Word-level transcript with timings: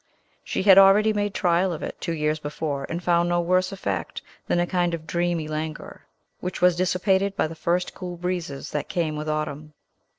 She 0.43 0.63
had 0.63 0.79
already 0.79 1.13
made 1.13 1.35
trial 1.35 1.71
of 1.71 1.83
it, 1.83 1.95
two 2.01 2.13
years 2.15 2.39
before, 2.39 2.87
and 2.89 3.03
found 3.03 3.29
no 3.29 3.39
worse 3.39 3.71
effect 3.71 4.23
than 4.47 4.59
a 4.59 4.65
kind 4.65 4.95
of 4.95 5.05
dreamy 5.05 5.47
languor, 5.47 6.07
which 6.39 6.59
was 6.59 6.75
dissipated 6.75 7.35
by 7.35 7.45
the 7.45 7.53
first 7.53 7.93
cool 7.93 8.17
breezes 8.17 8.71
that 8.71 8.89
came 8.89 9.15
with 9.15 9.29
autumn. 9.29 9.73